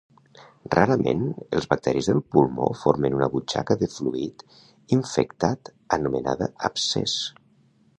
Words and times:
Rarament, 0.75 1.19
els 1.57 1.67
bacteris 1.73 2.09
del 2.13 2.23
pulmó 2.37 2.71
formen 2.85 3.19
una 3.19 3.29
butxaca 3.37 3.79
de 3.85 3.93
fluid 3.99 4.45
infectat 4.99 5.75
anomenada 6.01 6.55
abscés. 6.73 7.21